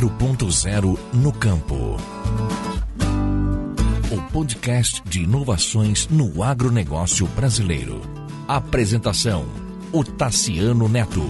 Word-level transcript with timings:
4.0 0.00 0.98
no 1.12 1.30
campo. 1.30 1.98
O 4.10 4.32
podcast 4.32 5.02
de 5.04 5.24
inovações 5.24 6.08
no 6.08 6.42
agronegócio 6.42 7.26
brasileiro. 7.26 8.00
Apresentação: 8.48 9.44
o 9.92 10.02
Tassiano 10.02 10.88
Neto. 10.88 11.20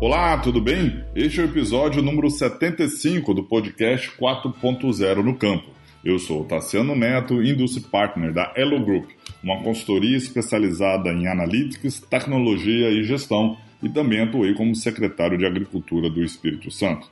Olá, 0.00 0.38
tudo 0.38 0.60
bem? 0.60 1.04
Este 1.16 1.40
é 1.40 1.42
o 1.42 1.46
episódio 1.46 2.00
número 2.00 2.30
75 2.30 3.34
do 3.34 3.42
podcast 3.42 4.12
4.0 4.16 5.16
no 5.16 5.34
campo. 5.34 5.70
Eu 6.04 6.18
sou 6.18 6.42
o 6.42 6.44
Tassiano 6.44 6.94
Neto, 6.94 7.42
Industry 7.42 7.82
Partner 7.84 8.30
da 8.30 8.52
Elo 8.54 8.78
Group, 8.84 9.08
uma 9.42 9.62
consultoria 9.62 10.18
especializada 10.18 11.10
em 11.10 11.26
analytics, 11.26 12.00
tecnologia 12.00 12.90
e 12.90 13.02
gestão, 13.04 13.56
e 13.82 13.88
também 13.88 14.20
atuei 14.20 14.52
como 14.52 14.74
secretário 14.74 15.38
de 15.38 15.46
Agricultura 15.46 16.10
do 16.10 16.22
Espírito 16.22 16.70
Santo. 16.70 17.10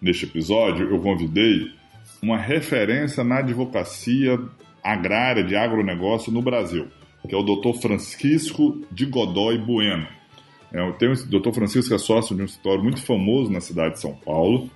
Neste 0.00 0.24
episódio, 0.24 0.90
eu 0.90 0.98
convidei 0.98 1.70
uma 2.20 2.36
referência 2.36 3.22
na 3.22 3.38
advocacia 3.38 4.36
agrária 4.82 5.44
de 5.44 5.54
agronegócio 5.54 6.32
no 6.32 6.42
Brasil, 6.42 6.88
que 7.28 7.34
é 7.34 7.38
o 7.38 7.44
Dr. 7.44 7.80
Francisco 7.80 8.80
de 8.90 9.06
Godoy 9.06 9.56
Bueno. 9.58 10.08
É, 10.72 10.82
o 10.82 10.92
Dr. 10.92 11.52
Francisco 11.52 11.94
é 11.94 11.98
sócio 11.98 12.34
de 12.34 12.42
um 12.42 12.46
escritório 12.46 12.82
muito 12.82 13.02
famoso 13.02 13.52
na 13.52 13.60
cidade 13.60 13.94
de 13.94 14.00
São 14.00 14.14
Paulo, 14.14 14.68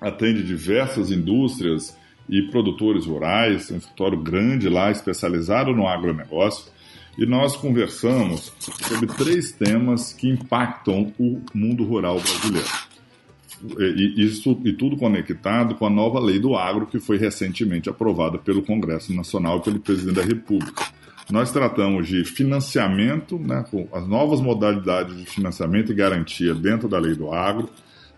atende 0.00 0.42
diversas 0.42 1.12
indústrias 1.12 1.96
e 2.28 2.42
produtores 2.42 3.06
rurais, 3.06 3.70
um 3.70 3.76
escritório 3.76 4.18
grande 4.18 4.68
lá, 4.68 4.90
especializado 4.90 5.72
no 5.74 5.86
agronegócio, 5.86 6.72
e 7.18 7.24
nós 7.24 7.56
conversamos 7.56 8.52
sobre 8.58 9.06
três 9.06 9.52
temas 9.52 10.12
que 10.12 10.28
impactam 10.28 11.12
o 11.18 11.40
mundo 11.54 11.84
rural 11.84 12.20
brasileiro. 12.20 12.68
E, 13.78 14.22
isso, 14.22 14.60
e 14.64 14.72
tudo 14.72 14.98
conectado 14.98 15.76
com 15.76 15.86
a 15.86 15.90
nova 15.90 16.20
lei 16.20 16.38
do 16.38 16.54
agro, 16.54 16.86
que 16.86 17.00
foi 17.00 17.16
recentemente 17.16 17.88
aprovada 17.88 18.36
pelo 18.36 18.62
Congresso 18.62 19.14
Nacional 19.14 19.58
e 19.58 19.62
pelo 19.62 19.80
Presidente 19.80 20.16
da 20.16 20.22
República. 20.22 20.84
Nós 21.30 21.50
tratamos 21.50 22.06
de 22.06 22.24
financiamento, 22.24 23.38
né, 23.38 23.64
as 23.92 24.06
novas 24.06 24.40
modalidades 24.40 25.16
de 25.16 25.24
financiamento 25.24 25.90
e 25.90 25.94
garantia 25.94 26.54
dentro 26.54 26.86
da 26.86 26.98
lei 26.98 27.14
do 27.14 27.32
agro, 27.32 27.68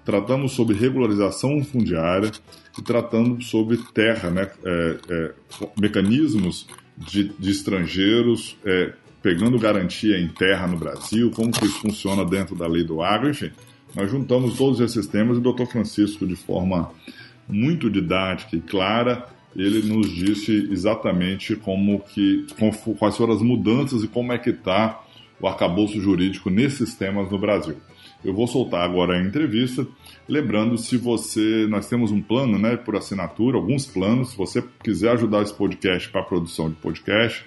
tratamos 0.09 0.53
sobre 0.53 0.75
regularização 0.75 1.63
fundiária 1.63 2.33
e 2.79 2.81
tratando 2.81 3.43
sobre 3.43 3.77
terra, 3.93 4.31
né, 4.31 4.51
é, 4.65 4.97
é, 5.11 5.33
mecanismos 5.79 6.67
de, 6.97 7.25
de 7.39 7.51
estrangeiros 7.51 8.57
é, 8.65 8.95
pegando 9.23 9.59
garantia 9.59 10.19
em 10.19 10.29
terra 10.29 10.67
no 10.67 10.79
Brasil, 10.79 11.31
como 11.31 11.53
que 11.53 11.67
isso 11.67 11.81
funciona 11.81 12.25
dentro 12.25 12.57
da 12.57 12.67
lei 12.67 12.83
do 12.83 13.03
agro, 13.03 13.29
enfim. 13.29 13.51
Nós 13.95 14.11
juntamos 14.11 14.57
todos 14.57 14.81
esses 14.81 15.07
temas 15.07 15.37
e 15.37 15.41
o 15.41 15.53
Dr. 15.53 15.67
Francisco, 15.67 16.27
de 16.27 16.37
forma 16.37 16.91
muito 17.47 17.91
didática 17.91 18.57
e 18.57 18.61
clara, 18.61 19.27
ele 19.55 19.93
nos 19.93 20.09
disse 20.11 20.71
exatamente 20.71 21.55
como 21.55 22.01
que, 22.01 22.47
quais 22.99 23.15
foram 23.15 23.35
as 23.35 23.43
mudanças 23.43 24.03
e 24.03 24.09
como 24.09 24.33
é 24.33 24.39
que 24.39 24.51
está 24.51 25.05
o 25.39 25.47
arcabouço 25.47 26.01
jurídico 26.01 26.49
nesses 26.49 26.95
temas 26.95 27.31
no 27.31 27.39
Brasil. 27.39 27.77
Eu 28.25 28.35
vou 28.35 28.47
soltar 28.49 28.83
agora 28.83 29.17
a 29.17 29.23
entrevista, 29.23 29.87
lembrando 30.29 30.77
se 30.77 30.97
você, 30.97 31.67
nós 31.69 31.89
temos 31.89 32.11
um 32.11 32.21
plano, 32.21 32.59
né, 32.59 32.77
por 32.77 32.97
assinatura, 32.97 33.57
alguns 33.57 33.87
planos, 33.87 34.31
se 34.31 34.37
você 34.37 34.63
quiser 34.83 35.13
ajudar 35.13 35.43
esse 35.43 35.55
podcast 35.55 36.09
para 36.09 36.23
a 36.23 36.25
produção 36.25 36.69
de 36.69 36.75
podcast, 36.77 37.45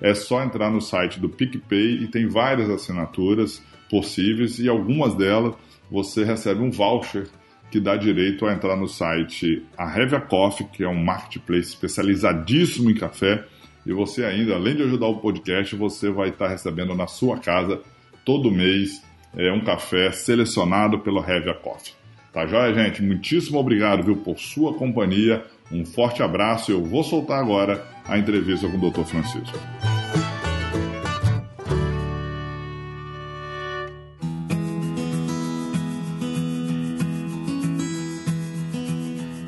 é 0.00 0.14
só 0.14 0.42
entrar 0.42 0.70
no 0.70 0.80
site 0.80 1.18
do 1.18 1.28
PicPay 1.28 2.04
e 2.04 2.08
tem 2.08 2.28
várias 2.28 2.70
assinaturas 2.70 3.62
possíveis 3.90 4.58
e 4.58 4.68
algumas 4.68 5.14
delas 5.14 5.54
você 5.90 6.24
recebe 6.24 6.60
um 6.60 6.70
voucher 6.70 7.28
que 7.70 7.80
dá 7.80 7.96
direito 7.96 8.46
a 8.46 8.52
entrar 8.52 8.76
no 8.76 8.86
site 8.86 9.64
a 9.76 9.88
Revia 9.88 10.20
Coffee, 10.20 10.66
que 10.66 10.84
é 10.84 10.88
um 10.88 11.02
marketplace 11.02 11.70
especializadíssimo 11.70 12.90
em 12.90 12.94
café, 12.94 13.44
e 13.84 13.92
você 13.92 14.24
ainda, 14.24 14.54
além 14.54 14.76
de 14.76 14.82
ajudar 14.82 15.06
o 15.06 15.18
podcast, 15.18 15.74
você 15.74 16.10
vai 16.10 16.28
estar 16.28 16.48
recebendo 16.48 16.94
na 16.94 17.06
sua 17.06 17.38
casa 17.38 17.80
todo 18.24 18.50
mês 18.50 19.02
é, 19.36 19.52
um 19.52 19.60
café 19.60 20.12
selecionado 20.12 20.98
pelo 20.98 21.20
Revia 21.20 21.54
Coffee. 21.54 21.94
Tá 22.32 22.46
joia, 22.46 22.72
gente? 22.72 23.02
Muitíssimo 23.02 23.58
obrigado 23.58 24.02
viu, 24.02 24.16
por 24.16 24.38
sua 24.38 24.72
companhia. 24.74 25.44
Um 25.70 25.84
forte 25.84 26.22
abraço. 26.22 26.72
Eu 26.72 26.82
vou 26.82 27.04
soltar 27.04 27.38
agora 27.38 27.84
a 28.06 28.18
entrevista 28.18 28.68
com 28.68 28.78
o 28.78 28.90
Dr. 28.90 29.04
Francisco. 29.04 29.58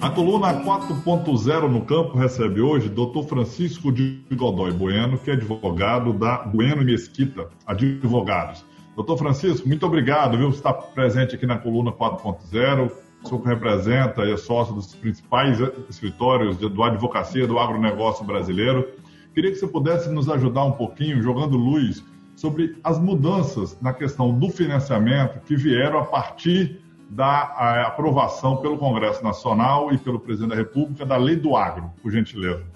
A 0.00 0.10
coluna 0.10 0.62
4.0 0.62 1.68
no 1.70 1.80
campo 1.86 2.18
recebe 2.18 2.60
hoje 2.60 2.90
Dr. 2.90 3.22
Francisco 3.26 3.90
de 3.90 4.22
Godoy 4.30 4.70
Bueno, 4.72 5.16
que 5.16 5.30
é 5.30 5.32
advogado 5.32 6.12
da 6.12 6.36
Bueno 6.36 6.84
Mesquita 6.84 7.48
Advogados. 7.66 8.62
Doutor 8.96 9.18
Francisco, 9.18 9.66
muito 9.66 9.84
obrigado 9.84 10.38
viu, 10.38 10.48
por 10.48 10.54
estar 10.56 10.72
presente 10.72 11.34
aqui 11.34 11.46
na 11.46 11.58
coluna 11.58 11.90
4.0. 11.90 12.92
O 13.22 13.28
senhor 13.28 13.42
representa 13.42 14.24
e 14.24 14.32
é 14.32 14.36
sócio 14.36 14.74
dos 14.74 14.94
principais 14.94 15.58
escritórios 15.88 16.56
do 16.56 16.82
advocacia 16.82 17.46
do 17.46 17.58
agronegócio 17.58 18.24
brasileiro. 18.24 18.88
Queria 19.34 19.50
que 19.50 19.56
você 19.56 19.66
pudesse 19.66 20.08
nos 20.10 20.28
ajudar 20.28 20.64
um 20.64 20.72
pouquinho, 20.72 21.22
jogando 21.22 21.56
luz 21.56 22.04
sobre 22.36 22.76
as 22.84 22.98
mudanças 22.98 23.80
na 23.80 23.92
questão 23.92 24.32
do 24.38 24.48
financiamento 24.50 25.40
que 25.40 25.56
vieram 25.56 25.98
a 25.98 26.04
partir 26.04 26.80
da 27.10 27.84
aprovação 27.86 28.58
pelo 28.58 28.78
Congresso 28.78 29.24
Nacional 29.24 29.92
e 29.92 29.98
pelo 29.98 30.20
Presidente 30.20 30.50
da 30.50 30.56
República 30.56 31.04
da 31.04 31.16
Lei 31.16 31.36
do 31.36 31.56
Agro, 31.56 31.90
por 32.02 32.12
gentileza. 32.12 32.73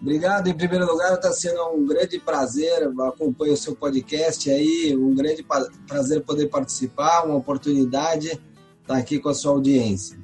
Obrigado. 0.00 0.48
Em 0.48 0.54
primeiro 0.54 0.86
lugar, 0.86 1.14
está 1.14 1.32
sendo 1.32 1.62
um 1.70 1.86
grande 1.86 2.18
prazer, 2.18 2.88
acompanho 3.00 3.54
o 3.54 3.56
seu 3.56 3.74
podcast 3.74 4.50
aí, 4.50 4.94
um 4.96 5.14
grande 5.14 5.44
prazer 5.86 6.22
poder 6.22 6.48
participar, 6.48 7.24
uma 7.24 7.36
oportunidade 7.36 8.26
estar 8.28 8.40
tá 8.86 8.96
aqui 8.96 9.18
com 9.18 9.28
a 9.28 9.34
sua 9.34 9.52
audiência. 9.52 10.18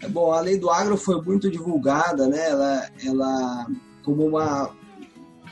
É 0.00 0.08
bom, 0.08 0.32
a 0.32 0.40
lei 0.40 0.58
do 0.58 0.70
agro 0.70 0.96
foi 0.96 1.20
muito 1.20 1.50
divulgada, 1.50 2.26
né? 2.26 2.50
Ela, 2.50 2.90
ela 3.04 3.66
como 4.02 4.26
uma 4.26 4.70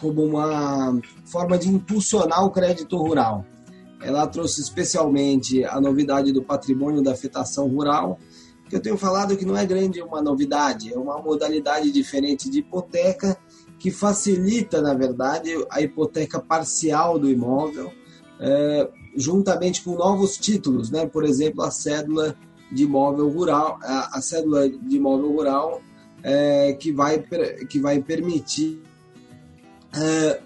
como 0.01 0.25
uma 0.25 1.01
forma 1.25 1.57
de 1.57 1.69
impulsionar 1.69 2.45
o 2.45 2.51
crédito 2.51 2.97
rural. 2.97 3.47
Ela 4.03 4.27
trouxe 4.27 4.61
especialmente 4.61 5.65
a 5.65 5.81
novidade 5.81 6.33
do 6.33 6.43
patrimônio 6.43 7.03
da 7.03 7.13
afetação 7.13 7.69
rural, 7.69 8.19
que 8.73 8.77
eu 8.77 8.81
tenho 8.81 8.97
falado 8.97 9.37
que 9.37 9.45
não 9.45 9.55
é 9.55 9.67
grande 9.67 10.01
uma 10.01 10.23
novidade, 10.23 10.95
é 10.95 10.97
uma 10.97 11.21
modalidade 11.21 11.93
diferente 11.93 12.49
de 12.49 12.61
hipoteca 12.61 13.37
que 13.79 13.91
facilita, 13.91 14.81
na 14.81 14.95
verdade, 14.95 15.51
a 15.71 15.83
hipoteca 15.83 16.41
parcial 16.41 17.19
do 17.19 17.29
imóvel, 17.29 17.93
é, 18.41 18.89
juntamente 19.15 19.83
com 19.83 19.95
novos 19.95 20.39
títulos, 20.39 20.91
né? 20.91 21.05
por 21.05 21.23
exemplo, 21.23 21.63
a 21.63 21.71
cédula 21.71 22.35
de 22.73 22.85
imóvel 22.85 23.29
rural, 23.29 23.79
a, 23.83 24.17
a 24.17 24.23
cédula 24.23 24.67
de 24.67 24.97
imóvel 24.97 25.31
rural 25.33 25.83
é, 26.23 26.73
que, 26.73 26.91
vai, 26.93 27.23
que 27.69 27.79
vai 27.79 28.01
permitir 28.01 28.81
é, 29.95 30.41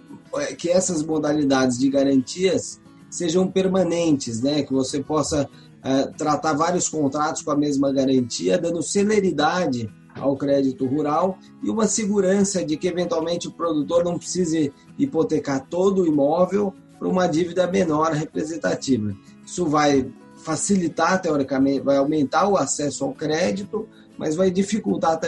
que 0.59 0.69
essas 0.69 1.01
modalidades 1.01 1.79
de 1.79 1.89
garantias 1.89 2.81
sejam 3.09 3.47
permanentes, 3.47 4.43
né? 4.43 4.65
que 4.65 4.73
você 4.73 5.01
possa 5.01 5.49
é, 5.87 6.07
tratar 6.19 6.53
vários 6.55 6.89
contratos 6.89 7.43
com 7.43 7.53
a 7.53 7.57
mesma 7.57 7.93
garantia, 7.93 8.59
dando 8.59 8.83
celeridade 8.83 9.89
ao 10.17 10.37
crédito 10.37 10.85
rural 10.85 11.39
e 11.63 11.71
uma 11.71 11.87
segurança 11.87 12.65
de 12.65 12.77
que 12.77 12.89
eventualmente 12.89 13.47
o 13.47 13.53
produtor 13.53 14.03
não 14.03 14.19
precise 14.19 14.73
hipotecar 14.99 15.65
todo 15.69 16.03
o 16.03 16.07
imóvel 16.07 16.75
para 16.99 17.07
uma 17.07 17.29
dívida 17.29 17.71
menor 17.71 18.11
representativa. 18.13 19.15
Isso 19.45 19.65
vai 19.67 20.11
facilitar, 20.43 21.23
teoricamente, 21.23 21.85
vai 21.85 21.99
aumentar 21.99 22.49
o 22.49 22.57
acesso 22.57 23.05
ao 23.05 23.13
crédito, 23.13 23.89
mas 24.19 24.35
vai 24.35 24.51
dificultar, 24.51 25.21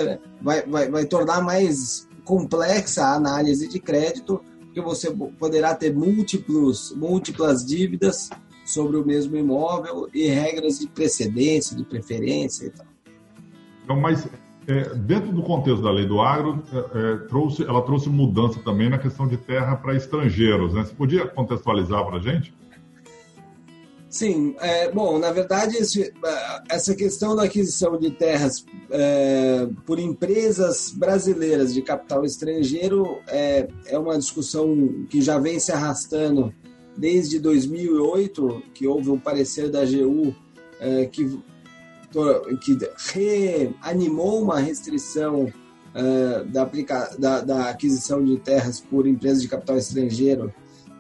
vai, 0.43 0.67
vai, 0.67 0.91
vai 0.91 1.05
tornar 1.05 1.41
mais 1.41 2.09
complexa 2.25 3.05
a 3.05 3.15
análise 3.15 3.69
de 3.69 3.79
crédito, 3.79 4.41
porque 4.65 4.81
você 4.81 5.09
poderá 5.39 5.73
ter 5.73 5.95
múltiplos, 5.95 6.93
múltiplas 6.97 7.65
dívidas 7.65 8.29
sobre 8.69 8.99
o 8.99 9.05
mesmo 9.05 9.35
imóvel 9.35 10.11
e 10.13 10.27
regras 10.27 10.79
de 10.79 10.87
precedência, 10.89 11.75
de 11.75 11.85
preferência 11.85 12.67
e 12.67 12.71
tal. 12.71 12.87
Então, 13.83 13.99
mas 13.99 14.29
é, 14.67 14.95
dentro 14.95 15.33
do 15.33 15.43
contexto 15.43 15.83
da 15.83 15.91
lei 15.91 16.05
do 16.05 16.21
agro, 16.21 16.63
é, 16.71 16.77
é, 16.77 17.17
trouxe, 17.29 17.63
ela 17.63 17.81
trouxe 17.81 18.11
mudança 18.11 18.61
também 18.61 18.91
na 18.91 18.99
questão 18.99 19.27
de 19.27 19.39
terra 19.39 19.75
para 19.75 19.97
estrangeiros. 19.97 20.75
Né? 20.75 20.85
Você 20.85 20.95
podia 20.95 21.27
contextualizar 21.27 22.05
para 22.05 22.19
a 22.19 22.21
gente? 22.21 22.55
Sim, 24.11 24.55
é, 24.61 24.93
bom, 24.93 25.19
na 25.19 25.33
verdade, 25.33 25.79
esse, 25.79 26.03
é, 26.03 26.63
essa 26.69 26.95
questão 26.95 27.35
da 27.35 27.45
aquisição 27.45 27.99
de 27.99 28.11
terras 28.11 28.67
é, 28.91 29.67
por 29.87 29.99
empresas 29.99 30.93
brasileiras 30.95 31.73
de 31.73 31.81
capital 31.81 32.23
estrangeiro 32.23 33.19
é, 33.29 33.67
é 33.87 33.99
uma 33.99 34.19
discussão 34.19 35.07
que 35.09 35.23
já 35.23 35.39
vem 35.39 35.59
se 35.59 35.73
arrastando 35.73 36.53
desde 36.99 37.39
2008, 37.39 38.63
que 38.75 38.87
houve 38.87 39.09
um 39.09 39.19
parecer 39.19 39.71
da 39.71 39.83
AGU 39.83 40.35
é, 40.81 41.07
que, 41.07 41.39
que 42.61 42.79
reanimou 43.15 44.43
uma 44.43 44.59
restrição 44.59 45.53
é, 45.95 46.45
da, 46.45 46.63
aplica, 46.63 47.15
da, 47.17 47.41
da, 47.41 47.71
aquisição 47.71 48.25
de 48.25 48.37
terras 48.39 48.81
por 48.81 49.07
empresas 49.07 49.41
de 49.41 49.49
capital 49.49 49.79
estrangeiro 49.79 50.53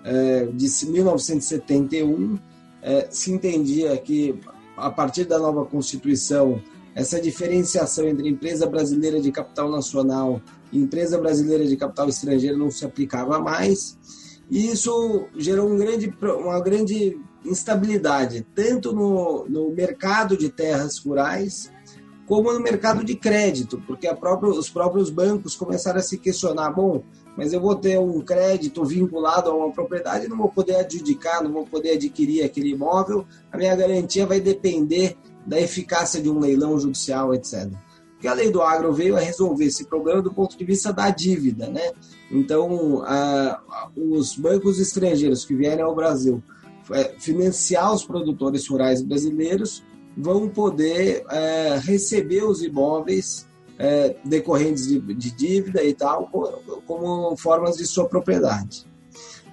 é, 0.04 0.46
de 0.46 0.68
1971. 0.86 2.38
É, 2.80 3.08
se 3.10 3.32
entendia 3.32 3.96
que, 3.98 4.38
a 4.76 4.90
partir 4.90 5.24
da 5.24 5.38
nova 5.38 5.64
Constituição, 5.64 6.62
essa 6.94 7.20
diferenciação 7.20 8.06
entre 8.06 8.28
empresa 8.28 8.66
brasileira 8.66 9.20
de 9.20 9.32
capital 9.32 9.68
nacional 9.68 10.40
e 10.72 10.78
empresa 10.78 11.18
brasileira 11.18 11.66
de 11.66 11.76
capital 11.76 12.08
estrangeiro 12.08 12.56
não 12.56 12.70
se 12.70 12.84
aplicava 12.84 13.40
mais. 13.40 13.98
E 14.50 14.70
isso 14.70 15.28
gerou 15.36 15.68
um 15.68 15.76
grande, 15.76 16.12
uma 16.22 16.60
grande 16.60 17.18
instabilidade, 17.44 18.46
tanto 18.54 18.92
no, 18.92 19.46
no 19.48 19.70
mercado 19.70 20.36
de 20.36 20.48
terras 20.48 20.98
rurais, 20.98 21.70
como 22.26 22.52
no 22.52 22.60
mercado 22.60 23.04
de 23.04 23.14
crédito, 23.14 23.82
porque 23.86 24.08
os 24.08 24.70
próprios 24.70 25.10
bancos 25.10 25.56
começaram 25.56 25.98
a 25.98 26.02
se 26.02 26.18
questionar: 26.18 26.70
bom, 26.70 27.02
mas 27.36 27.52
eu 27.52 27.60
vou 27.60 27.74
ter 27.74 27.98
um 27.98 28.20
crédito 28.20 28.84
vinculado 28.84 29.50
a 29.50 29.54
uma 29.54 29.72
propriedade, 29.72 30.28
não 30.28 30.36
vou 30.36 30.50
poder 30.50 30.76
adjudicar, 30.76 31.42
não 31.42 31.52
vou 31.52 31.64
poder 31.64 31.92
adquirir 31.92 32.44
aquele 32.44 32.70
imóvel, 32.70 33.26
a 33.50 33.56
minha 33.56 33.74
garantia 33.76 34.26
vai 34.26 34.40
depender 34.40 35.16
da 35.46 35.58
eficácia 35.58 36.20
de 36.20 36.28
um 36.28 36.38
leilão 36.38 36.78
judicial, 36.78 37.32
etc. 37.32 37.70
Porque 38.18 38.26
a 38.26 38.34
lei 38.34 38.50
do 38.50 38.60
agro 38.60 38.92
veio 38.92 39.16
a 39.16 39.20
resolver 39.20 39.64
esse 39.64 39.84
problema 39.84 40.20
do 40.20 40.34
ponto 40.34 40.58
de 40.58 40.64
vista 40.64 40.92
da 40.92 41.08
dívida, 41.08 41.68
né? 41.68 41.92
Então, 42.28 43.00
a, 43.04 43.62
os 43.96 44.34
bancos 44.34 44.80
estrangeiros 44.80 45.44
que 45.44 45.54
vierem 45.54 45.84
ao 45.84 45.94
Brasil 45.94 46.42
é, 46.90 47.14
financiar 47.16 47.94
os 47.94 48.04
produtores 48.04 48.66
rurais 48.66 49.02
brasileiros 49.02 49.84
vão 50.16 50.48
poder 50.48 51.24
é, 51.30 51.78
receber 51.80 52.42
os 52.42 52.60
imóveis 52.60 53.46
é, 53.78 54.16
decorrentes 54.24 54.88
de, 54.88 54.98
de, 55.14 55.30
dívida 55.30 55.84
e 55.84 55.94
tal 55.94 56.26
como, 56.26 56.82
como 56.88 57.36
formas 57.36 57.76
de 57.76 57.86
sua 57.86 58.08
propriedade. 58.08 58.84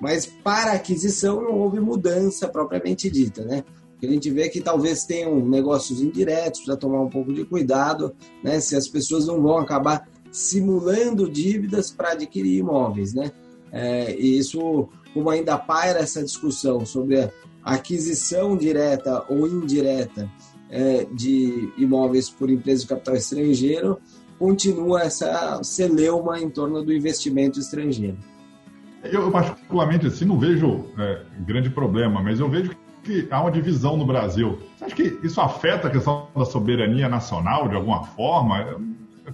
Mas 0.02 0.26
para 0.26 0.72
aquisição 0.72 1.40
não 1.40 1.52
houve 1.60 1.80
mudança 1.80 2.48
propriamente 2.48 3.12
dita, 3.12 3.46
né? 3.46 3.64
A 4.06 4.08
gente 4.08 4.30
vê 4.30 4.50
que 4.50 4.62
talvez 4.62 5.04
tenham 5.04 5.46
negócios 5.46 6.02
indiretos, 6.02 6.62
para 6.62 6.78
tomar 6.78 7.02
um 7.02 7.10
pouco 7.10 7.34
de 7.34 7.44
cuidado, 7.46 8.14
né? 8.44 8.60
Se 8.60 8.76
as 8.76 8.88
pessoas 8.88 9.28
não 9.28 9.42
vão 9.42 9.58
acabar 9.58 10.08
simulando 10.32 11.30
dívidas 11.30 11.92
para 11.92 12.12
adquirir 12.12 12.60
imóveis, 12.60 13.14
né? 13.14 13.32
É, 13.72 14.16
e 14.18 14.38
isso, 14.38 14.88
como 15.14 15.30
ainda 15.30 15.58
paira 15.58 16.00
essa 16.00 16.24
discussão 16.24 16.86
sobre 16.86 17.22
a 17.22 17.32
aquisição 17.64 18.56
direta 18.56 19.26
ou 19.30 19.48
indireta 19.48 20.30
é, 20.70 21.06
de 21.06 21.72
imóveis 21.78 22.30
por 22.30 22.50
empresas 22.50 22.84
de 22.84 22.88
capital 22.88 23.16
estrangeiro, 23.16 23.98
continua 24.38 25.02
essa 25.02 25.62
celeuma 25.64 26.40
em 26.40 26.50
torno 26.50 26.84
do 26.84 26.94
investimento 26.94 27.60
estrangeiro. 27.60 28.18
Eu, 29.04 29.32
particularmente, 29.32 30.08
assim, 30.08 30.26
não 30.26 30.40
vejo 30.40 30.86
é, 30.98 31.22
grande 31.46 31.70
problema, 31.70 32.22
mas 32.22 32.40
eu 32.40 32.50
vejo 32.50 32.72
que 33.06 33.28
há 33.30 33.40
uma 33.40 33.52
divisão 33.52 33.96
no 33.96 34.06
Brasil. 34.06 34.58
Você 34.78 34.86
acha 34.86 34.96
que 34.96 35.20
isso 35.24 35.40
afeta 35.40 35.88
a 35.88 35.92
questão 35.92 36.28
da 36.36 36.44
soberania 36.44 37.08
nacional 37.08 37.70
de 37.70 37.76
alguma 37.76 38.04
forma? 38.04 38.82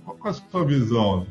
Qual 0.03 0.17
é 0.25 0.29
a 0.29 0.33
sua 0.33 0.65
visão? 0.65 1.25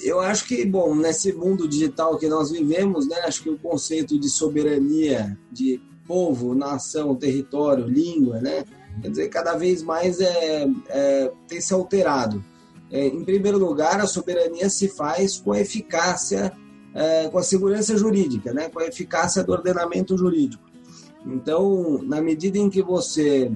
Eu 0.00 0.20
acho 0.20 0.44
que, 0.46 0.66
bom, 0.66 0.94
nesse 0.94 1.32
mundo 1.32 1.68
digital 1.68 2.18
que 2.18 2.28
nós 2.28 2.50
vivemos, 2.50 3.06
né, 3.06 3.16
acho 3.24 3.44
que 3.44 3.50
o 3.50 3.58
conceito 3.58 4.18
de 4.18 4.28
soberania, 4.28 5.38
de 5.52 5.80
povo, 6.06 6.54
nação, 6.54 7.14
território, 7.14 7.86
língua, 7.86 8.40
né, 8.40 8.64
quer 9.00 9.08
dizer, 9.08 9.28
cada 9.28 9.54
vez 9.54 9.82
mais 9.82 10.20
é, 10.20 10.66
é 10.88 11.32
tem 11.46 11.60
se 11.60 11.72
alterado. 11.72 12.44
É, 12.90 13.06
em 13.06 13.24
primeiro 13.24 13.58
lugar, 13.58 14.00
a 14.00 14.06
soberania 14.06 14.68
se 14.68 14.88
faz 14.88 15.38
com 15.38 15.52
a 15.52 15.60
eficácia, 15.60 16.52
é, 16.92 17.28
com 17.28 17.38
a 17.38 17.42
segurança 17.42 17.96
jurídica, 17.96 18.52
né, 18.52 18.68
com 18.68 18.80
a 18.80 18.86
eficácia 18.86 19.44
do 19.44 19.52
ordenamento 19.52 20.18
jurídico. 20.18 20.73
Então, 21.26 22.00
na 22.02 22.20
medida 22.20 22.58
em 22.58 22.68
que 22.68 22.82
você 22.82 23.50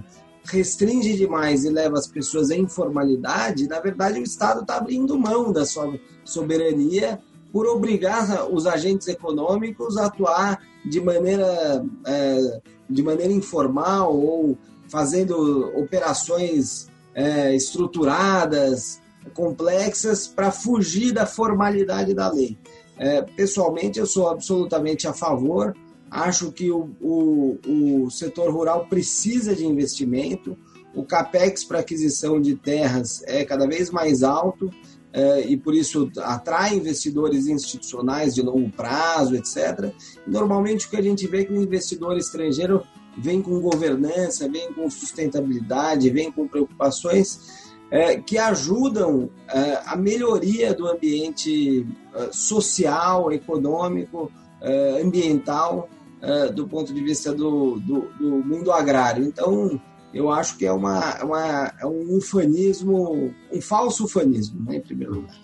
restringe 0.44 1.14
demais 1.14 1.64
e 1.64 1.68
leva 1.68 1.98
as 1.98 2.06
pessoas 2.06 2.50
à 2.50 2.56
informalidade, 2.56 3.68
na 3.68 3.80
verdade 3.80 4.18
o 4.18 4.22
Estado 4.22 4.62
está 4.62 4.76
abrindo 4.76 5.18
mão 5.18 5.52
da 5.52 5.66
sua 5.66 5.98
soberania 6.24 7.20
por 7.52 7.66
obrigar 7.66 8.50
os 8.52 8.66
agentes 8.66 9.08
econômicos 9.08 9.96
a 9.96 10.06
atuar 10.06 10.62
de 10.84 11.00
maneira, 11.00 11.84
é, 12.06 12.60
de 12.88 13.02
maneira 13.02 13.32
informal 13.32 14.16
ou 14.16 14.56
fazendo 14.88 15.70
operações 15.78 16.88
é, 17.14 17.54
estruturadas, 17.54 19.00
complexas, 19.34 20.26
para 20.26 20.50
fugir 20.50 21.12
da 21.12 21.26
formalidade 21.26 22.14
da 22.14 22.30
lei. 22.30 22.56
É, 22.96 23.22
pessoalmente, 23.22 23.98
eu 23.98 24.06
sou 24.06 24.28
absolutamente 24.28 25.06
a 25.06 25.12
favor 25.12 25.74
Acho 26.10 26.50
que 26.52 26.70
o, 26.70 26.90
o, 27.00 27.58
o 28.04 28.10
setor 28.10 28.52
rural 28.52 28.86
precisa 28.86 29.54
de 29.54 29.66
investimento. 29.66 30.56
O 30.94 31.04
capex 31.04 31.64
para 31.64 31.80
aquisição 31.80 32.40
de 32.40 32.54
terras 32.54 33.22
é 33.26 33.44
cada 33.44 33.66
vez 33.66 33.90
mais 33.90 34.22
alto 34.22 34.70
é, 35.12 35.40
e 35.40 35.56
por 35.56 35.74
isso 35.74 36.10
atrai 36.18 36.74
investidores 36.74 37.46
institucionais 37.46 38.34
de 38.34 38.42
longo 38.42 38.70
prazo, 38.70 39.34
etc. 39.34 39.92
Normalmente 40.26 40.86
o 40.86 40.90
que 40.90 40.96
a 40.96 41.02
gente 41.02 41.26
vê 41.26 41.40
é 41.40 41.44
que 41.44 41.52
o 41.52 41.62
investidor 41.62 42.16
estrangeiro 42.16 42.82
vem 43.16 43.42
com 43.42 43.60
governança, 43.60 44.48
vem 44.48 44.72
com 44.72 44.88
sustentabilidade, 44.90 46.10
vem 46.10 46.30
com 46.30 46.46
preocupações 46.46 47.68
é, 47.90 48.16
que 48.16 48.36
ajudam 48.38 49.30
é, 49.48 49.80
a 49.86 49.96
melhoria 49.96 50.74
do 50.74 50.86
ambiente 50.86 51.86
é, 52.14 52.28
social, 52.30 53.32
econômico, 53.32 54.30
é, 54.60 55.00
ambiental 55.02 55.88
uh, 56.22 56.52
do 56.52 56.66
ponto 56.66 56.92
de 56.92 57.02
vista 57.02 57.32
do, 57.32 57.78
do, 57.80 58.08
do, 58.18 58.44
mundo 58.44 58.72
agrário. 58.72 59.24
Então, 59.24 59.80
eu 60.12 60.30
acho 60.30 60.56
que 60.56 60.66
é, 60.66 60.72
uma, 60.72 61.00
é 61.18 61.24
uma, 61.24 61.72
é 61.80 61.86
um 61.86 62.16
ufanismo, 62.16 63.34
um 63.52 63.60
falso 63.60 64.04
ufanismo, 64.04 64.62
né, 64.64 64.76
em 64.76 64.80
primeiro 64.80 65.14
lugar. 65.14 65.34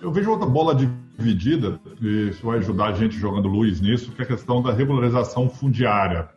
Eu 0.00 0.12
vejo 0.12 0.30
outra 0.30 0.46
bola 0.46 0.74
dividida, 0.74 1.80
e 2.00 2.28
isso 2.30 2.44
vai 2.44 2.58
ajudar 2.58 2.86
a 2.86 2.92
gente 2.92 3.16
jogando 3.16 3.48
luz 3.48 3.80
nisso, 3.80 4.12
que 4.12 4.22
é 4.22 4.24
a 4.24 4.28
questão 4.28 4.62
da 4.62 4.72
regularização 4.72 5.48
fundiária. 5.48 6.28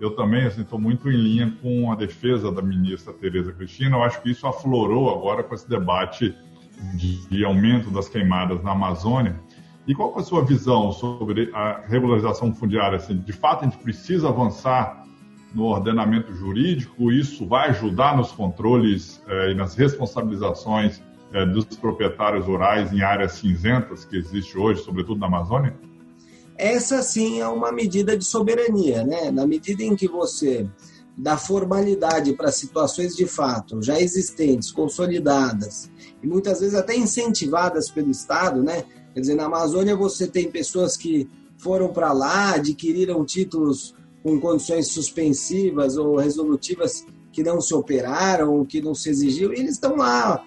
Eu 0.00 0.16
também 0.16 0.46
estou 0.46 0.64
assim, 0.64 0.78
muito 0.78 1.08
em 1.10 1.16
linha 1.16 1.56
com 1.62 1.92
a 1.92 1.94
defesa 1.94 2.50
da 2.50 2.60
ministra 2.60 3.12
Tereza 3.12 3.52
Cristina. 3.52 3.96
Eu 3.96 4.02
acho 4.02 4.20
que 4.20 4.30
isso 4.30 4.46
aflorou 4.46 5.10
agora 5.10 5.44
com 5.44 5.54
esse 5.54 5.68
debate 5.68 6.34
de, 6.94 7.28
de 7.28 7.44
aumento 7.44 7.90
das 7.90 8.08
queimadas 8.08 8.62
na 8.62 8.72
Amazônia. 8.72 9.40
E 9.86 9.94
qual 9.94 10.14
é 10.16 10.20
a 10.20 10.22
sua 10.22 10.44
visão 10.44 10.92
sobre 10.92 11.50
a 11.52 11.80
regularização 11.86 12.54
fundiária? 12.54 12.96
Assim, 12.96 13.16
de 13.16 13.32
fato, 13.32 13.64
a 13.64 13.68
gente 13.68 13.78
precisa 13.78 14.28
avançar 14.28 15.04
no 15.54 15.64
ordenamento 15.64 16.32
jurídico? 16.34 17.10
Isso 17.10 17.46
vai 17.46 17.70
ajudar 17.70 18.16
nos 18.16 18.30
controles 18.30 19.20
eh, 19.26 19.50
e 19.50 19.54
nas 19.54 19.74
responsabilizações 19.74 21.02
eh, 21.32 21.44
dos 21.46 21.64
proprietários 21.64 22.46
rurais 22.46 22.92
em 22.92 23.02
áreas 23.02 23.32
cinzentas 23.32 24.04
que 24.04 24.16
existe 24.16 24.56
hoje, 24.56 24.82
sobretudo 24.82 25.18
na 25.18 25.26
Amazônia? 25.26 25.74
Essa 26.56 27.02
sim 27.02 27.40
é 27.40 27.48
uma 27.48 27.72
medida 27.72 28.16
de 28.16 28.24
soberania, 28.24 29.04
né? 29.04 29.32
Na 29.32 29.46
medida 29.46 29.82
em 29.82 29.96
que 29.96 30.06
você 30.06 30.68
dá 31.16 31.36
formalidade 31.36 32.32
para 32.34 32.52
situações 32.52 33.14
de 33.14 33.26
fato 33.26 33.82
já 33.82 34.00
existentes, 34.00 34.70
consolidadas 34.70 35.90
e 36.22 36.26
muitas 36.26 36.60
vezes 36.60 36.74
até 36.74 36.96
incentivadas 36.96 37.90
pelo 37.90 38.10
Estado, 38.10 38.62
né? 38.62 38.84
Quer 39.14 39.20
dizer, 39.20 39.34
na 39.34 39.46
Amazônia 39.46 39.94
você 39.96 40.26
tem 40.26 40.50
pessoas 40.50 40.96
que 40.96 41.28
foram 41.58 41.92
para 41.92 42.12
lá, 42.12 42.54
adquiriram 42.54 43.24
títulos 43.24 43.94
com 44.22 44.40
condições 44.40 44.88
suspensivas 44.88 45.96
ou 45.96 46.16
resolutivas 46.16 47.04
que 47.32 47.42
não 47.42 47.60
se 47.60 47.74
operaram, 47.74 48.64
que 48.64 48.80
não 48.80 48.94
se 48.94 49.08
exigiu, 49.10 49.52
e 49.52 49.58
eles 49.58 49.72
estão 49.72 49.96
lá, 49.96 50.44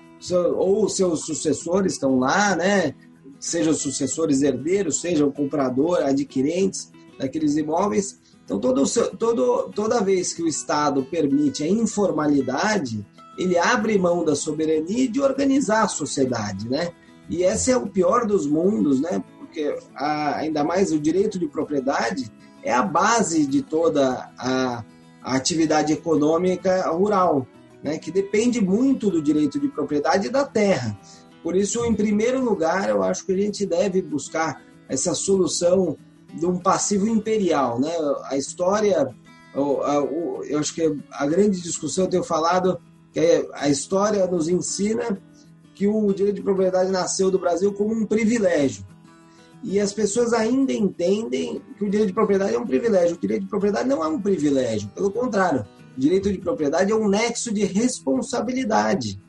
ou 0.55 0.88
seus 0.88 1.25
sucessores 1.25 1.93
estão 1.93 2.19
lá, 2.19 2.55
né? 2.55 2.93
Sejam 3.39 3.74
sucessores 3.74 4.41
herdeiros, 4.41 5.01
sejam 5.01 5.31
comprador, 5.31 6.00
adquirentes 6.03 6.91
daqueles 7.19 7.57
imóveis. 7.57 8.19
Então, 8.43 8.60
todo, 8.60 8.84
todo, 9.17 9.72
toda 9.74 10.03
vez 10.03 10.34
que 10.34 10.43
o 10.43 10.48
Estado 10.48 11.03
permite 11.03 11.63
a 11.63 11.67
informalidade, 11.67 13.05
ele 13.38 13.57
abre 13.57 13.98
mão 13.98 14.24
da 14.24 14.36
soberania 14.36 15.07
de 15.07 15.19
organizar 15.19 15.84
a 15.84 15.88
sociedade, 15.88 16.69
né? 16.69 16.91
E 17.29 17.44
esse 17.44 17.72
é 17.72 17.77
o 17.77 17.88
pior 17.88 18.25
dos 18.25 18.46
mundos, 18.46 19.01
né? 19.01 19.24
Porque 19.39 19.75
a, 19.96 20.38
ainda 20.38 20.63
mais 20.63 20.91
o 20.91 21.00
direito 21.00 21.39
de 21.39 21.48
propriedade 21.48 22.32
é 22.63 22.74
a 22.74 22.84
base 22.84 23.46
de 23.46 23.62
toda 23.62 24.29
a, 24.38 24.84
a 25.24 25.36
atividade 25.36 25.94
econômica 25.94 26.89
rural, 26.89 27.48
né? 27.84 27.98
Que 27.98 28.12
depende 28.12 28.62
muito 28.62 29.10
do 29.10 29.22
direito 29.22 29.60
de 29.60 29.67
propriedade 29.67 30.29
da 30.29 30.46
terra. 30.46 30.98
Por 31.44 31.55
isso, 31.55 31.86
em 31.86 31.94
primeiro 31.94 32.44
lugar, 32.44 32.89
eu 32.89 33.03
acho 33.03 33.25
que 33.25 33.32
a 33.32 33.38
gente 33.38 33.65
deve 33.65 34.01
buscar 34.01 34.63
essa 34.89 35.13
solução 35.13 35.98
de 36.34 36.46
um 36.46 36.58
passivo 36.58 37.08
imperial. 37.08 37.79
Né? 37.79 37.91
A 38.25 38.36
história, 38.36 39.08
eu 39.53 40.60
acho 40.60 40.74
que 40.74 40.98
a 41.12 41.25
grande 41.27 41.62
discussão 41.62 42.05
eu 42.05 42.10
tenho 42.10 42.24
falado 42.24 42.79
que 43.12 43.48
a 43.53 43.70
história 43.70 44.25
nos 44.27 44.50
ensina 44.50 45.22
que 45.75 45.86
o 45.88 46.12
direito 46.13 46.38
de 46.38 46.41
propriedade 46.41 46.89
nasceu 46.89 47.29
do 47.29 47.38
Brasil 47.38 47.72
como 47.74 47.94
um 47.94 48.05
privilégio. 48.05 48.86
E 49.62 49.79
as 49.79 49.91
pessoas 49.94 50.32
ainda 50.32 50.72
entendem 50.72 51.62
que 51.77 51.84
o 51.84 51.89
direito 51.89 52.08
de 52.08 52.13
propriedade 52.13 52.55
é 52.55 52.60
um 52.60 52.65
privilégio. 52.65 53.15
O 53.15 53.20
direito 53.20 53.44
de 53.44 53.50
propriedade 53.50 53.88
não 53.88 54.03
é 54.03 54.08
um 54.08 54.22
privilégio, 54.22 54.89
pelo 54.89 55.12
contrário, 55.12 55.65
o 55.96 56.00
direito 56.00 56.32
de 56.32 56.38
propriedade 56.38 56.91
é 56.91 56.96
um 56.96 57.08
nexo 57.08 57.53
de 57.53 57.65
responsabilidade. 57.65 59.20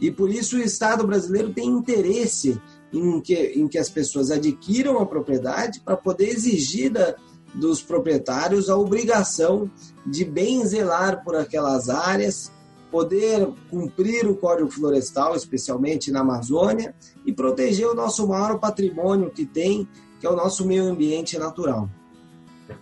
E 0.00 0.10
por 0.10 0.30
isso 0.30 0.56
o 0.56 0.60
Estado 0.60 1.06
brasileiro 1.06 1.52
tem 1.52 1.68
interesse 1.68 2.60
em 2.92 3.20
que, 3.20 3.34
em 3.34 3.68
que 3.68 3.78
as 3.78 3.88
pessoas 3.88 4.30
adquiram 4.30 4.98
a 4.98 5.06
propriedade 5.06 5.80
para 5.80 5.96
poder 5.96 6.28
exigir 6.28 6.90
da, 6.90 7.14
dos 7.54 7.82
proprietários 7.82 8.68
a 8.68 8.76
obrigação 8.76 9.70
de 10.06 10.24
bem 10.24 10.64
zelar 10.66 11.22
por 11.22 11.36
aquelas 11.36 11.88
áreas, 11.88 12.50
poder 12.92 13.48
cumprir 13.70 14.26
o 14.26 14.36
Código 14.36 14.70
Florestal, 14.70 15.34
especialmente 15.34 16.12
na 16.12 16.20
Amazônia, 16.20 16.94
e 17.24 17.32
proteger 17.32 17.88
o 17.88 17.94
nosso 17.94 18.28
maior 18.28 18.58
patrimônio 18.58 19.30
que 19.30 19.46
tem, 19.46 19.88
que 20.20 20.26
é 20.26 20.30
o 20.30 20.36
nosso 20.36 20.66
meio 20.66 20.84
ambiente 20.84 21.38
natural. 21.38 21.88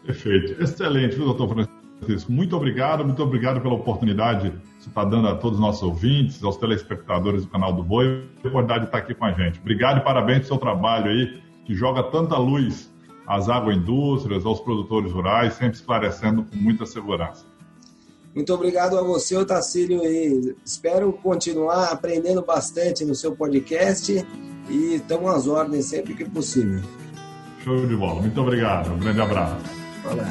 Perfeito. 0.04 0.60
Excelente, 0.60 1.16
doutor 1.16 1.48
Francisco? 1.48 2.32
Muito 2.32 2.56
obrigado, 2.56 3.04
muito 3.04 3.22
obrigado 3.22 3.60
pela 3.60 3.74
oportunidade 3.74 4.50
que 4.50 4.82
você 4.82 4.88
está 4.88 5.04
dando 5.04 5.28
a 5.28 5.36
todos 5.36 5.58
os 5.58 5.64
nossos 5.64 5.82
ouvintes, 5.82 6.42
aos 6.42 6.56
telespectadores 6.56 7.44
do 7.44 7.50
canal 7.50 7.72
do 7.72 7.84
Boi, 7.84 8.26
a 8.42 8.48
oportunidade 8.48 8.80
de 8.80 8.86
estar 8.86 8.98
aqui 8.98 9.14
com 9.14 9.24
a 9.24 9.32
gente. 9.32 9.60
Obrigado 9.60 9.98
e 9.98 10.00
parabéns 10.00 10.38
pelo 10.38 10.48
seu 10.48 10.58
trabalho 10.58 11.10
aí, 11.10 11.40
que 11.64 11.74
joga 11.74 12.02
tanta 12.04 12.36
luz 12.36 12.90
às 13.26 13.48
agroindústrias, 13.48 14.44
aos 14.44 14.60
produtores 14.60 15.12
rurais, 15.12 15.54
sempre 15.54 15.76
esclarecendo 15.76 16.42
com 16.42 16.56
muita 16.56 16.84
segurança. 16.84 17.49
Muito 18.34 18.54
obrigado 18.54 18.96
a 18.96 19.02
você, 19.02 19.36
Otacílio, 19.36 20.04
e 20.04 20.54
espero 20.64 21.12
continuar 21.12 21.86
aprendendo 21.86 22.42
bastante 22.42 23.04
no 23.04 23.14
seu 23.14 23.34
podcast 23.34 24.24
e 24.68 24.94
estamos 24.94 25.34
às 25.34 25.48
ordens 25.48 25.86
sempre 25.86 26.14
que 26.14 26.24
possível. 26.24 26.80
Show 27.64 27.86
de 27.86 27.96
bola. 27.96 28.22
Muito 28.22 28.40
obrigado. 28.40 28.92
Um 28.92 28.98
grande 28.98 29.20
abraço. 29.20 29.56
Olá. 30.04 30.28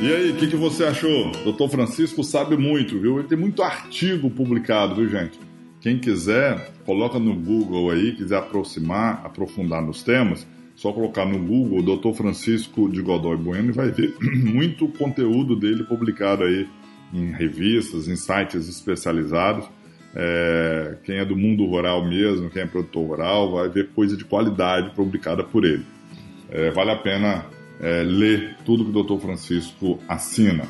E 0.00 0.14
aí, 0.14 0.30
o 0.30 0.36
que, 0.36 0.46
que, 0.46 0.56
você 0.56 0.84
achou? 0.84 1.30
Doutor 1.44 1.68
Francisco 1.68 2.24
sabe 2.24 2.56
muito, 2.56 2.98
viu? 2.98 3.18
Ele 3.18 3.28
tem 3.28 3.36
muito 3.36 3.62
artigo 3.62 4.30
publicado, 4.30 4.94
viu, 4.94 5.08
gente? 5.10 5.38
Quem 5.80 5.98
quiser, 5.98 6.72
coloca 6.84 7.18
no 7.18 7.34
Google 7.34 7.90
aí, 7.90 8.12
quiser 8.12 8.36
aproximar, 8.36 9.22
aprofundar 9.24 9.80
nos 9.80 10.02
temas, 10.02 10.46
só 10.76 10.92
colocar 10.92 11.24
no 11.24 11.38
Google 11.38 11.96
Dr. 11.96 12.12
Francisco 12.12 12.88
de 12.88 13.00
Godoy 13.00 13.36
Bueno 13.36 13.70
e 13.70 13.72
vai 13.72 13.90
ver 13.90 14.14
muito 14.20 14.88
conteúdo 14.88 15.56
dele 15.56 15.84
publicado 15.84 16.44
aí 16.44 16.68
em 17.12 17.32
revistas, 17.32 18.08
em 18.08 18.16
sites 18.16 18.68
especializados. 18.68 19.68
É, 20.14 20.96
quem 21.04 21.16
é 21.16 21.24
do 21.24 21.36
mundo 21.36 21.64
rural 21.64 22.04
mesmo, 22.06 22.50
quem 22.50 22.62
é 22.62 22.66
produtor 22.66 23.06
rural, 23.06 23.52
vai 23.52 23.68
ver 23.68 23.90
coisa 23.90 24.16
de 24.16 24.24
qualidade 24.24 24.94
publicada 24.94 25.42
por 25.42 25.64
ele. 25.64 25.84
É, 26.50 26.70
vale 26.70 26.90
a 26.90 26.96
pena 26.96 27.46
é, 27.80 28.02
ler 28.02 28.56
tudo 28.64 28.84
que 28.84 28.90
o 28.90 29.02
Dr. 29.02 29.22
Francisco 29.22 29.98
assina. 30.08 30.64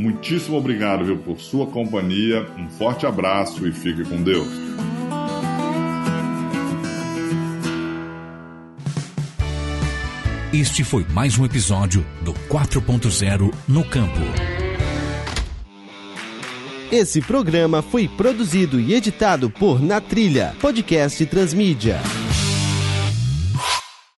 Muitíssimo 0.00 0.56
obrigado 0.56 1.04
viu, 1.04 1.18
por 1.18 1.38
sua 1.38 1.66
companhia, 1.66 2.46
um 2.58 2.70
forte 2.70 3.04
abraço 3.04 3.68
e 3.68 3.72
fique 3.72 4.02
com 4.02 4.22
Deus. 4.22 4.48
Este 10.54 10.82
foi 10.82 11.04
mais 11.12 11.38
um 11.38 11.44
episódio 11.44 12.04
do 12.22 12.32
4.0 12.32 13.52
no 13.68 13.84
Campo. 13.84 14.20
Esse 16.90 17.20
programa 17.20 17.82
foi 17.82 18.08
produzido 18.08 18.80
e 18.80 18.94
editado 18.94 19.50
por 19.50 19.82
Na 19.82 20.00
Trilha, 20.00 20.56
podcast 20.62 21.24
Transmídia. 21.26 22.00